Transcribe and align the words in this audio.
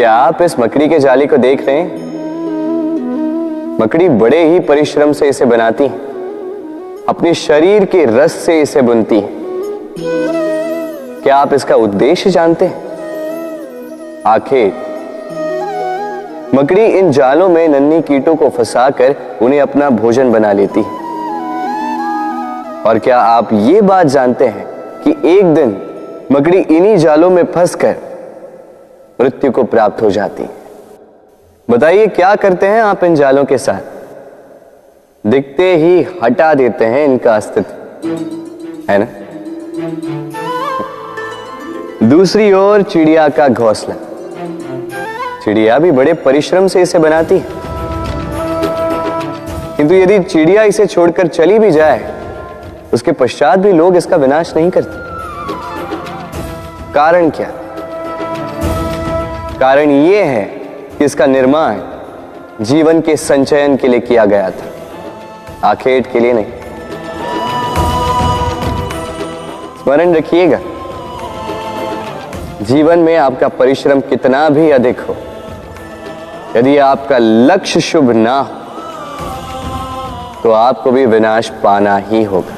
क्या 0.00 0.12
आप 0.12 0.40
इस 0.42 0.58
मकड़ी 0.58 0.86
के 0.88 0.98
जाली 0.98 1.26
को 1.26 1.36
देख 1.36 1.64
रहे 1.66 1.80
हैं 1.80 1.96
मकड़ी 3.80 4.08
बड़े 4.08 4.38
ही 4.44 4.60
परिश्रम 4.60 5.12
से 5.12 5.28
इसे 5.28 5.44
बनाती 5.44 5.88
अपने 7.08 7.32
शरीर 7.34 7.84
के 7.84 8.04
रस 8.06 8.38
से 8.46 8.60
इसे 8.62 8.82
बुनती 8.82 9.20
क्या 11.22 11.36
आप 11.36 11.52
इसका 11.54 11.76
उद्देश्य 11.78 12.30
जानते 12.30 12.68
आखिर 14.26 14.72
मकड़ी 16.54 16.86
इन 16.88 17.12
जालों 17.12 17.48
में 17.48 17.66
नन्ही 17.68 18.02
कीटों 18.02 18.36
को 18.36 18.48
फंसाकर 18.50 19.14
उन्हें 19.42 19.60
अपना 19.60 19.90
भोजन 20.00 20.32
बना 20.32 20.52
लेती 20.52 20.82
और 22.88 22.98
क्या 23.04 23.20
आप 23.20 23.52
ये 23.52 23.80
बात 23.84 24.06
जानते 24.08 24.46
हैं 24.48 24.66
कि 25.04 25.10
एक 25.30 25.54
दिन 25.54 25.80
मकड़ी 26.32 26.58
इन्हीं 26.58 26.96
जालों 26.98 27.30
में 27.30 27.44
फंसकर 27.44 28.08
मृत्यु 29.20 29.50
को 29.50 29.64
प्राप्त 29.64 30.02
हो 30.02 30.10
जाती। 30.10 30.44
बताइए, 31.70 32.06
क्या 32.06 32.34
करते 32.34 32.66
हैं 32.66 32.82
आप 32.82 33.04
इन 33.04 33.14
जालों 33.14 33.44
के 33.44 33.58
साथ? 33.58 33.80
दिखते 35.26 35.76
ही 35.76 36.06
हटा 36.22 36.54
देते 36.54 36.84
हैं 36.84 37.04
इनका 37.04 37.36
अस्तित्व। 37.36 37.72
है 38.90 38.98
ना? 38.98 39.06
दूसरी 42.08 42.52
ओर 42.52 42.82
चिड़िया 42.82 43.28
का 43.28 43.48
घोंसला। 43.48 43.94
चिड़िया 45.44 45.78
भी 45.78 45.90
बड़े 45.90 46.12
परिश्रम 46.12 46.66
से 46.66 46.82
इसे 46.82 46.98
बनाती 46.98 47.38
है। 47.38 47.46
किंतु 49.76 49.94
यदि 49.94 50.18
चिड़िया 50.18 50.62
इसे 50.62 50.86
छोड़कर 50.86 51.26
चली 51.26 51.58
भी 51.58 51.70
जाए, 51.70 52.22
उसके 52.92 53.12
पश्चात 53.12 53.58
भी 53.58 53.72
लोग 53.72 53.96
इसका 53.96 54.16
विनाश 54.16 54.56
नहीं 54.56 54.70
करते। 54.70 55.10
कारण 56.92 57.30
क्या? 57.30 57.52
कारण 59.60 59.90
यह 59.90 60.26
है 60.26 60.44
कि 60.90 61.04
इसका 61.04 61.26
निर्माण 61.26 61.80
जीवन 62.64 63.00
के 63.00 63.16
संचयन 63.18 63.76
के 63.76 63.88
लिए 63.88 64.00
किया 64.00 64.24
गया 64.26 64.50
था, 64.50 64.70
आखेट 65.64 66.06
के 66.12 66.20
लिए 66.20 66.32
नहीं। 66.32 66.52
स्मरण 69.82 70.14
रखिएगा, 70.14 70.60
जीवन 72.64 72.98
में 72.98 73.16
आपका 73.18 73.48
परिश्रम 73.50 74.00
कितना 74.02 74.48
भी 74.48 74.70
अधिक 74.70 75.00
हो, 75.00 75.16
यदि 76.56 76.76
आपका 76.80 77.18
लक्ष्य 77.18 77.80
शुभ 77.82 78.10
ना 78.12 78.38
हो 78.40 78.58
तो 80.42 80.50
आपको 80.52 80.90
भी 80.90 81.06
विनाश 81.06 81.48
पाना 81.62 81.96
ही 81.98 82.22
होगा। 82.24 82.56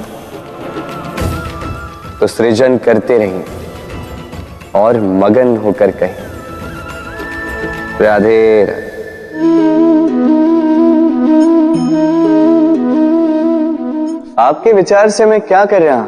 तो 2.21 2.27
सृजन 2.29 2.79
करते 2.79 3.19
रहिए 3.19 3.45
और 4.75 5.01
मगन 5.01 5.57
होकर 5.57 5.91
कहें 5.93 6.22
राधे। 8.01 8.63
आपके 14.39 14.73
विचार 14.73 15.09
से 15.09 15.27
मैं 15.27 15.41
क्या 15.41 15.65
कर 15.65 15.83
रहा 15.83 16.01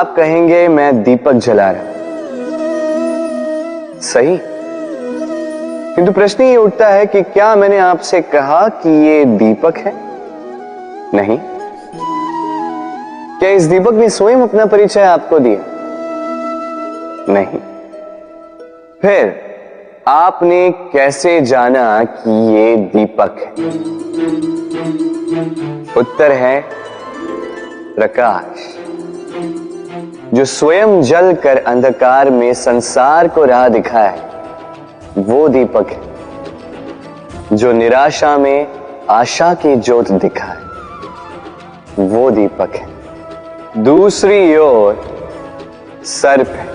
आप 0.00 0.16
कहेंगे, 0.16 0.68
मैं 0.68 1.02
दीपक 1.02 1.32
जला 1.32 1.70
रहा 1.70 1.82
सही? 4.00 4.40
किंतु 5.96 6.12
प्रश्न 6.12 6.44
ये 6.44 6.56
उठता 6.56 6.88
है 6.88 7.06
कि 7.06 7.22
क्या 7.22 7.56
मैंने 7.56 7.78
आपसे 7.78 8.20
कहा 8.20 8.68
कि 8.68 9.06
ये 9.06 9.24
दीपक 9.24 9.76
है? 9.76 9.92
नहीं। 11.14 11.38
क्या 13.38 13.50
इस 13.50 13.62
दीपक 13.62 13.92
ने 13.92 14.10
स्वयं 14.10 14.36
अपना 14.36 14.66
परिचय 14.66 15.00
आपको 15.00 15.38
दिया? 15.38 15.58
नहीं। 17.32 17.73
फिर 19.04 19.40
आपने 20.08 20.70
कैसे 20.70 21.40
जाना 21.40 22.04
कि 22.04 22.56
ये 22.56 22.76
दीपक 22.76 23.36
है? 23.40 23.50
उत्तर 26.00 26.32
है, 26.32 26.64
प्रकाश। 27.96 28.76
जो 30.34 30.44
स्वयं 30.44 31.02
जल 31.02 31.34
कर 31.34 31.58
अंधकार 31.58 32.30
में 32.30 32.54
संसार 32.54 33.28
को 33.28 33.44
राह 33.44 33.68
दिखाए, 33.68 34.20
वो 35.18 35.48
दीपक 35.48 35.86
है। 35.88 36.00
जो 37.56 37.72
निराशा 37.72 38.38
में 38.38 38.66
आशा 39.10 39.54
की 39.54 39.76
ज्योत 39.76 40.12
दिखाए, 40.12 40.56
वो 41.98 42.30
दीपक 42.30 42.70
है। 42.74 42.88
दूसरी 43.82 44.56
ओर 44.56 45.18
सर्प 46.04 46.48
है। 46.48 46.73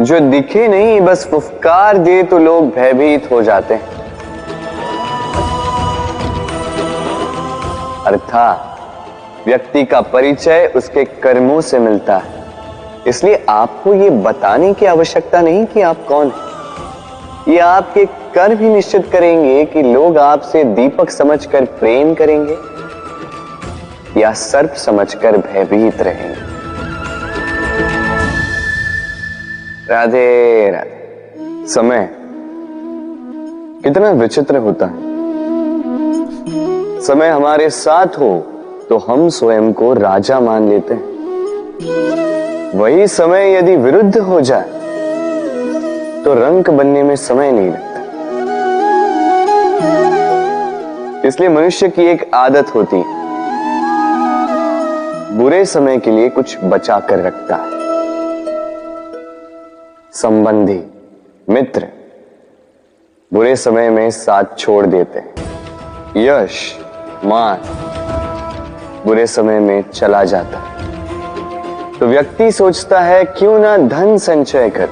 जो 0.00 0.20
दिखे 0.20 0.68
नहीं, 0.68 1.00
बस 1.00 1.28
फुफकार 1.30 1.98
दे 1.98 2.22
तो 2.22 2.38
लोग 2.38 2.70
भयभीत 2.70 3.28
हो 3.32 3.42
जाते 3.42 3.74
हैं। 3.74 3.98
अर्थात, 8.04 8.78
व्यक्ति 9.46 9.84
का 9.84 10.00
परिचय 10.00 10.72
उसके 10.76 11.04
कर्मों 11.04 11.60
से 11.60 11.78
मिलता 11.78 12.16
है। 12.16 12.44
इसलिए 13.06 13.46
आपको 13.48 13.94
यह 13.94 14.10
बताने 14.10 14.74
की 14.74 14.86
आवश्यकता 14.86 15.40
नहीं 15.40 15.66
कि 15.66 15.82
आप 15.82 15.96
कौन 16.08 16.26
हैं। 16.26 16.48
ये 17.52 17.58
आपके 17.58 18.04
कर्म 18.06 18.58
ही 18.58 18.68
निश्चित 18.68 19.08
करेंगे 19.12 19.64
कि 19.64 19.82
लोग 19.82 20.18
आपसे 20.18 20.64
दीपक 20.64 21.10
समझकर 21.10 21.64
प्रेम 21.64 22.14
करेंगे 22.14 22.56
या 24.20 24.32
सर्प 24.32 24.74
समझकर 24.74 25.36
भयभीत 25.36 26.00
रहेंगे। 26.00 26.57
राधे 29.90 30.70
राधे। 30.70 31.66
समय। 31.66 32.08
कितना 33.84 34.10
विचित्र 34.10 34.56
होता 34.56 34.86
है। 34.86 34.98
समय 37.00 37.28
हमारे 37.28 37.68
साथ 37.70 38.06
हो 38.06 38.38
तो 38.88 38.98
हम 38.98 39.28
स्वयं 39.28 39.72
को 39.72 39.92
राजा 39.94 40.40
मान 40.40 40.68
लेते 40.68 40.94
हैं। 40.94 42.78
वही 42.78 43.06
समय 43.06 43.52
यदि 43.54 43.76
विरुद्ध 43.76 44.18
हो 44.18 44.40
जाए 44.40 44.68
तो 46.24 46.34
रंक 46.34 46.70
बनने 46.70 47.02
में 47.02 47.16
समय 47.16 47.52
नहीं 47.52 47.70
लगता। 47.70 48.02
इसलिए 51.28 51.48
मनुष्य 51.48 51.88
की 51.88 52.02
एक 52.02 52.30
आदत 52.34 52.74
होती 52.74 53.02
बुरे 55.36 55.64
समय 55.64 55.98
के 55.98 56.10
लिए 56.10 56.28
कुछ 56.28 56.56
बचा 56.64 56.98
कर 57.00 57.18
रखता 57.18 57.56
है। 57.56 57.77
संबंधी 60.22 60.84
मित्र 61.48 61.86
बुरे 63.34 63.56
समय 63.56 63.90
में 63.90 64.10
साथ 64.10 64.44
छोड़ 64.58 64.86
देते 64.86 65.18
हैं। 65.18 65.34
यश, 66.16 66.78
मान 67.24 67.58
बुरे 69.06 69.26
समय 69.26 69.60
में 69.60 69.90
चला 69.90 70.24
जाता 70.24 70.58
है। 70.58 70.86
तो 71.98 72.06
व्यक्ति 72.06 72.52
सोचता 72.52 73.00
है, 73.00 73.24
क्यों 73.24 73.58
ना 73.58 73.76
धन 73.76 74.18
संचय 74.18 74.70
कर? 74.70 74.88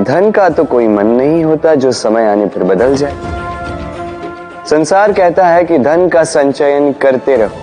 धन 0.00 0.30
का 0.30 0.48
तो 0.48 0.64
कोई 0.64 0.88
मन 0.88 1.06
नहीं 1.06 1.44
होता 1.44 1.74
जो 1.74 1.92
समय 1.92 2.26
आने 2.26 2.46
पर 2.46 2.64
बदल 2.64 2.94
जाए। 2.94 3.14
संसार 4.66 5.12
कहता 5.12 5.46
है 5.46 5.64
कि 5.64 5.78
धन 5.78 6.08
का 6.08 6.24
संचयन 6.24 6.92
करते 6.92 7.36
रहो। 7.36 7.56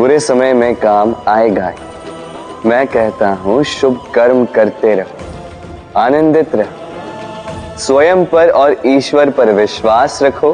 बुरे 0.00 0.20
समय 0.20 0.52
में 0.52 0.74
काम 0.74 1.14
आएगा 1.28 1.68
ही। 1.68 1.87
मैं 2.66 2.86
कहता 2.86 3.28
हूँ, 3.34 3.62
शुभ 3.64 4.12
कर्म 4.14 4.44
करते 4.44 4.94
रहो, 4.94 6.00
आनंदित 6.00 6.54
रहो, 6.54 7.78
स्वयं 7.78 8.24
पर 8.24 8.50
और 8.50 8.76
ईश्वर 8.86 9.30
पर 9.30 9.52
विश्वास 9.52 10.22
रखो। 10.22 10.52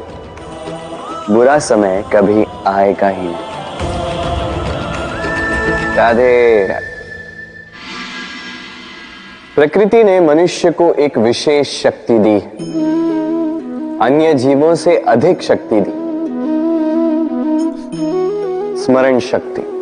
बुरा 1.31 1.59
समय 1.59 2.05
कभी 2.13 2.45
आएगा 2.67 3.09
ही 3.09 3.23
नहीं। 3.23 3.35
राधे 5.97 6.67
राधे। 6.67 6.93
प्रकृति 9.55 10.05
ने 10.05 10.21
मनुष्य 10.21 10.71
को 10.71 10.93
एक 10.95 11.19
विशेष 11.19 11.83
शक्ति 11.83 12.19
दी 12.19 12.41
अन्य 14.05 14.35
जीवों 14.35 14.75
से 14.75 14.97
अधिक 14.99 15.43
शक्ति 15.43 15.81
दी। 15.81 15.93
स्मरण 18.85 19.19
शक्ति। 19.21 19.74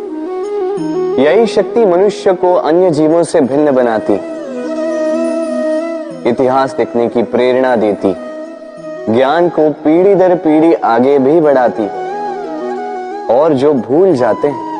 यही 1.12 1.46
शक्ति 1.46 1.84
मनुष्य 1.84 2.32
को 2.32 2.54
अन्य 2.54 2.90
जीवों 2.90 3.22
से 3.22 3.40
भिन्न 3.40 3.70
बनाती। 3.70 4.14
इतिहास 6.28 6.76
लिखने 6.78 7.08
की 7.08 7.22
प्रेरणा 7.22 7.76
देती। 7.76 8.16
ज्ञान 9.14 9.48
को 9.48 9.70
पीढ़ी 9.70 10.14
दर 10.14 10.36
पीढ़ी 10.36 10.74
आगे 10.74 11.18
भी 11.18 11.40
बढ़ाती। 11.40 11.86
और 13.34 13.52
जो 13.52 13.74
भूल 13.74 14.14
जाते 14.14 14.48
हैं, 14.48 14.72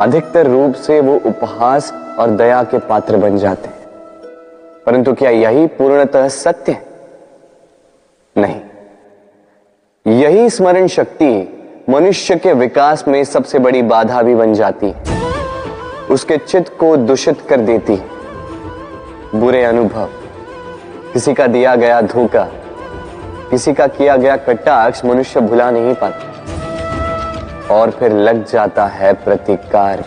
अधिकतर 0.00 0.46
रूप 0.46 0.74
से 0.74 1.00
वो 1.00 1.20
उपहास 1.26 1.92
और 2.18 2.30
दया 2.30 2.62
के 2.62 2.78
पात्र 2.78 3.16
बन 3.16 3.38
जाते 3.38 3.68
हैं। 3.68 3.78
परंतु 4.86 5.12
क्या 5.12 5.30
यही 5.30 5.66
पूर्णतः 5.66 6.28
सत्य 6.28 6.72
है? 6.72 6.86
नहीं। 8.38 8.60
यही 10.14 10.50
स्मरण 10.50 10.86
शक्ति 10.86 11.54
मनुष्य 11.90 12.36
के 12.36 12.52
विकास 12.52 13.04
में 13.08 13.24
सबसे 13.24 13.58
बड़ी 13.58 13.82
बाधा 13.82 14.22
भी 14.22 14.34
बन 14.34 14.54
जाती। 14.54 14.94
उसके 16.10 16.36
चित्त 16.36 16.76
को 16.80 16.96
दूषित 16.96 17.40
कर 17.40 17.60
देती। 17.60 17.96
बुरे 19.34 19.64
अनुभव। 19.64 20.08
किसी 21.12 21.34
का 21.34 21.46
दिया 21.46 21.74
गया 21.74 22.00
धोखा, 22.00 22.42
किसी 23.50 23.72
का 23.72 23.86
किया 23.86 24.16
गया 24.16 24.36
कटाक्ष 24.36 25.04
मनुष्य 25.04 25.40
भुला 25.40 25.70
नहीं 25.70 25.94
पाता। 25.94 27.74
और 27.74 27.90
फिर 27.90 28.12
लग 28.12 28.44
जाता 28.46 28.86
है 28.86 29.12
प्रतिकार। 29.14 30.04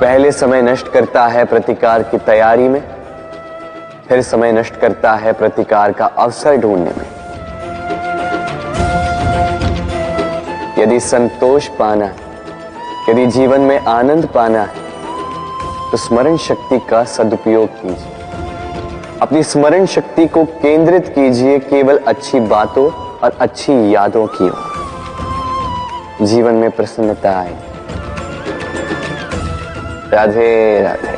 पहले 0.00 0.32
समय 0.32 0.62
नष्ट 0.62 0.88
करता 0.88 1.26
है 1.26 1.44
प्रतिकार 1.44 2.02
की 2.02 2.18
तैयारी 2.18 2.68
में, 2.68 2.82
फिर 4.08 4.22
समय 4.22 4.52
नष्ट 4.52 4.76
करता 4.76 5.12
है 5.12 5.32
प्रतिकार 5.32 5.92
का 5.92 6.06
अवसर 6.06 6.56
ढूँढने 6.56 6.90
में। 6.98 7.23
यदि 10.84 10.98
संतोष 11.00 11.68
पाना, 11.68 12.06
यदि 13.08 13.26
जीवन 13.26 13.60
में 13.60 13.78
आनंद 13.80 14.26
पाना 14.26 14.60
है 14.60 14.82
तो 15.90 15.96
स्मरण 15.96 16.36
शक्ति 16.36 16.78
का 16.78 17.04
सदुपयोग 17.04 17.68
कीजिए। 17.68 18.12
अपनी 19.22 19.42
स्मरण 19.42 19.86
शक्ति 19.86 20.26
को 20.26 20.44
केंद्रित 20.44 21.08
कीजिए, 21.08 21.58
केवल 21.58 22.00
अच्छी 22.06 22.40
बातों 22.40 22.90
और 23.18 23.36
अच्छी 23.40 23.94
यादों 23.94 24.26
की 24.26 24.44
ओर। 24.44 26.26
जीवन 26.26 26.54
में 26.54 26.70
प्रसन्नता 26.70 27.30
आए। 27.30 27.56
राधे 30.12 30.80
राधे। 30.82 31.16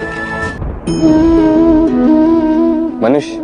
मनुष्य, 3.00 3.36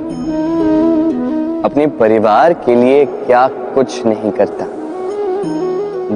अपने 1.64 1.86
परिवार 1.86 2.52
के 2.52 2.75
लिए 2.75 3.04
क्या 3.06 3.46
कुछ 3.48 4.04
नहीं 4.06 4.30
करता? 4.30 4.81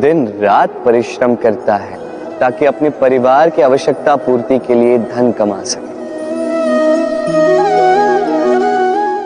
दिन 0.01 0.33
रात 0.41 0.71
परिश्रम 0.85 1.35
करता 1.35 1.77
है, 1.77 1.99
ताकि 2.39 2.65
अपने 2.65 2.91
परिवार 2.91 3.51
की 3.51 3.63
आवश्यकता 3.63 4.17
पूर्ति 4.17 4.59
के 4.59 4.75
लिए 4.75 4.99
धन 4.99 5.33
कमा 5.33 5.63
सके। 5.63 5.87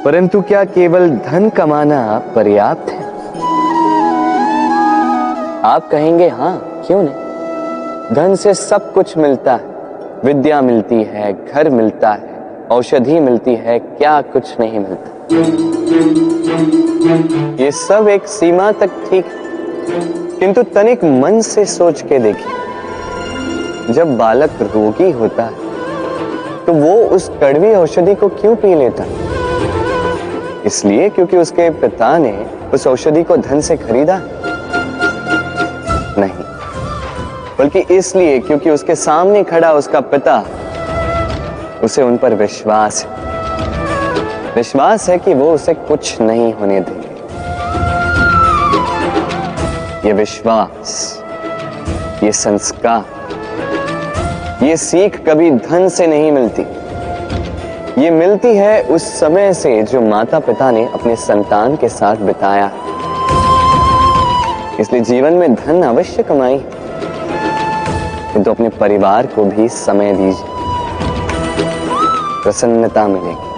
परंतु 0.05 0.41
क्या 0.41 0.65
केवल 0.65 1.11
धन 1.11 1.49
कमाना 1.49 2.23
पर्याप्त 2.35 2.91
है? 2.91 3.05
आप 5.65 5.89
कहेंगे, 5.91 6.29
हाँ, 6.29 6.83
क्यों 6.87 7.03
नहीं? 7.03 8.15
धन 8.15 8.35
से 8.35 8.55
सब 8.55 8.93
कुछ 8.93 9.17
मिलता 9.19 9.53
है। 9.53 9.65
विद्या 10.25 10.61
मिलती 10.61 11.03
है, 11.03 11.47
घर 11.47 11.71
मिलता 11.71 12.11
है, 12.11 12.31
औषधि 12.71 13.21
मिलती 13.21 13.55
है, 13.55 13.79
क्या 13.79 14.21
कुछ 14.21 14.61
नहीं 14.61 14.81
मिलता। 14.81 15.11
ये 17.65 17.71
सब 17.71 18.09
एक 18.09 18.27
सीमा 18.27 18.73
तक 18.73 18.91
ठीक 19.11 19.27
किंतु 20.41 20.63
तनिक 20.75 21.05
मन 21.05 21.41
से 21.41 21.65
सोच 21.65 22.01
के 22.03 22.19
देखिए। 22.19 23.93
जब 23.95 24.17
बालक 24.19 24.51
रोगी 24.65 25.11
होता 25.11 25.43
है 25.43 26.65
तो 26.67 26.73
वो 26.73 26.95
उस 27.07 27.29
कड़वी 27.41 27.73
औषधि 27.75 28.15
को 28.15 28.29
क्यों 28.31 28.55
पी 28.57 28.75
लेता? 28.75 29.05
इसलिए 30.67 31.09
क्योंकि 31.09 31.37
उसके 31.37 31.69
पिता 31.71 32.17
ने 32.19 32.33
उस 32.75 32.87
औषधि 32.87 33.23
को 33.23 33.37
धन 33.37 33.61
से 33.61 33.77
खरीदा? 33.77 34.21
नहीं। 36.19 36.45
बल्कि 37.59 37.81
इसलिए 37.97 38.39
क्योंकि 38.39 38.71
उसके 38.71 38.95
सामने 38.95 39.43
खड़ा 39.45 39.73
उसका 39.73 40.01
पिता, 40.01 40.43
उसे 41.85 42.03
उन 42.03 42.17
पर 42.17 42.35
विश्वास 42.35 43.05
है। 43.05 43.11
विश्वास 44.55 45.09
है 45.11 45.19
कि 45.19 45.35
वो 45.35 45.53
उसे 45.53 45.75
कुछ 45.75 46.21
नहीं 46.21 46.53
होने 46.53 46.81
देंगे। 46.81 47.10
ये 50.05 50.13
विश्वास, 50.13 51.23
ये 52.25 52.31
संस्कार, 52.33 53.05
ये 54.65 54.77
सीख 54.77 55.17
कभी 55.27 55.51
धन 55.51 55.89
से 55.89 56.07
नहीं 56.07 56.31
मिलती। 56.33 56.63
ये 58.03 58.11
मिलती 58.11 58.55
है 58.57 58.83
उस 58.83 59.03
समय 59.21 59.53
से 59.55 59.83
जो 59.83 60.01
माता 60.01 60.39
पिता 60.39 60.71
ने 60.71 60.85
अपने 60.95 61.17
संतान 61.17 61.77
के 61.77 61.89
साथ 61.89 62.17
बिताया। 62.17 62.71
इसलिए 64.81 65.03
जीवन 65.03 65.33
में 65.33 65.55
धन 65.55 65.83
अवश्य 65.83 66.23
कमाई 66.23 66.59
तो 68.35 68.51
अपने 68.51 68.69
परिवार 68.69 69.27
को 69.27 69.45
भी 69.45 69.69
समय 69.69 70.13
दीजिए। 70.13 70.45
प्रसन्नता 72.43 73.07
मिलेगी। 73.09 73.49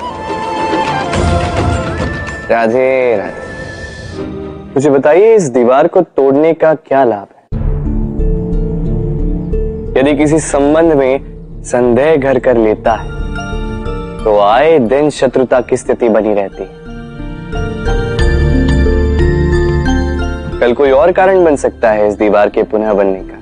राधे 2.50 3.16
राधे। 3.16 3.41
मुझे 4.74 4.90
बताइए, 4.90 5.34
इस 5.34 5.48
दीवार 5.48 5.86
को 5.86 6.00
तोड़ने 6.00 6.52
का 6.54 6.72
क्या 6.74 7.02
लाभ 7.04 7.26
है? 7.36 7.42
यदि 9.98 10.14
किसी 10.16 10.38
संबंध 10.40 10.92
में 10.92 11.62
संदेह 11.64 12.16
घर 12.16 12.38
कर 12.38 12.56
लेता 12.56 12.92
है 12.92 13.10
तो 14.24 14.38
आए 14.38 14.78
दिन 14.78 15.10
शत्रुता 15.10 15.60
की 15.60 15.76
स्थिति 15.76 16.08
बनी 16.08 16.34
रहती 16.34 16.62
है। 16.62 16.80
कल 20.60 20.72
कोई 20.72 20.90
और 20.90 21.12
कारण 21.12 21.44
बन 21.44 21.56
सकता 21.56 21.90
है 21.90 22.08
इस 22.08 22.14
दीवार 22.14 22.48
के 22.48 22.62
पुनः 22.62 22.92
बनने 22.92 23.22
का। 23.22 23.36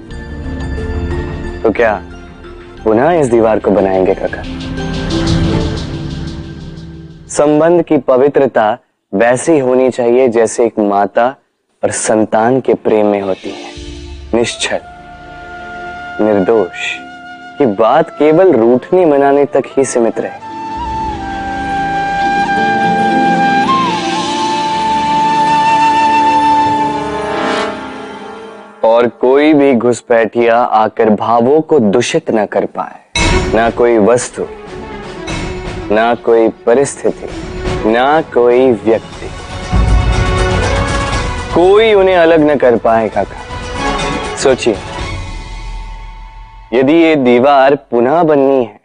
तो 1.62 1.70
क्या 1.70 2.00
पुनः 2.84 3.10
इस 3.12 3.26
दीवार 3.26 3.58
को 3.58 3.70
बनाएँगे, 3.70 4.14
काका? 4.14 4.42
संबंध 7.28 7.82
की 7.82 7.98
पवित्रता 7.98 8.78
वैसी 9.12 9.58
होनी 9.58 9.88
चाहिए 9.90 10.26
जैसे 10.28 10.64
एक 10.64 10.78
माता 10.78 11.24
और 11.82 11.90
संतान 11.90 12.60
के 12.60 12.74
प्रेम 12.74 13.06
में 13.06 13.20
होती 13.20 13.50
है। 13.50 13.70
निश्चल, 14.34 14.80
निर्दोष 16.20 16.92
कि 17.58 17.66
बात 17.66 18.10
केवल 18.10 18.52
रूठनी 18.52 19.04
मनाने 19.04 19.44
तक 19.44 19.62
ही 19.66 19.84
सीमित 19.84 20.20
रहे। 20.20 20.38
और 28.84 29.08
कोई 29.20 29.52
भी 29.54 29.74
घुसपैठिया 29.74 30.56
आकर 30.56 31.10
भावों 31.10 31.60
को 31.60 31.78
दूषित 31.80 32.30
न 32.30 32.46
कर 32.46 32.66
पाए, 32.66 32.98
ना 33.54 33.70
कोई 33.70 33.98
वस्तु, 33.98 34.46
ना 35.94 36.14
कोई 36.14 36.48
परिस्थिति। 36.66 37.49
ना 37.86 38.20
कोई 38.20 38.70
व्यक्ति। 38.72 39.26
कोई 41.54 41.92
उन्हें 41.94 42.16
अलग 42.16 42.40
न 42.40 42.56
कर 42.56 42.76
पाए, 42.76 43.08
काका। 43.08 44.36
सोचिए। 44.36 44.76
यदि 46.72 46.92
ये 46.92 47.14
दीवार 47.16 47.74
पुनः 47.90 48.22
बननी 48.22 48.64
है 48.64 48.80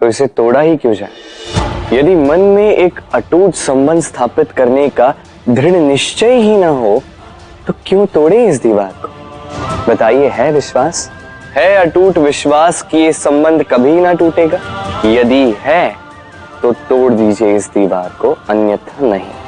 तो 0.00 0.06
इसे 0.06 0.26
तोड़ा 0.26 0.60
ही 0.60 0.76
क्यों 0.76 0.94
जाए? 0.94 1.96
यदि 1.96 2.14
मन 2.14 2.40
में 2.40 2.70
एक 2.72 3.00
अटूट 3.14 3.54
संबंध 3.54 4.02
स्थापित 4.02 4.52
करने 4.52 4.88
का 4.88 5.14
दृढ़ 5.48 5.72
निश्चय 5.72 6.34
ही 6.34 6.56
ना 6.56 6.68
हो 6.68 7.02
तो 7.66 7.72
क्यों 7.86 8.06
तोड़े 8.06 8.46
इस 8.46 8.62
दीवार 8.62 8.92
को? 9.02 9.08
बताइए, 9.92 10.28
है 10.28 10.52
विश्वास? 10.52 11.10
है 11.54 11.74
अटूट 11.76 12.18
विश्वास 12.18 12.82
कि 12.82 12.98
ये 12.98 13.12
संबंध 13.12 13.62
कभी 13.62 14.00
ना 14.00 14.12
टूटेगा? 14.12 14.58
यदि 15.04 15.54
है 15.58 16.03
तो 16.64 16.72
तोड़ 16.72 17.12
दीजिए 17.12 17.56
इस 17.56 17.66
दीवार 17.74 18.12
को 18.20 18.30
अन्यथा 18.50 19.06
नहीं। 19.06 19.43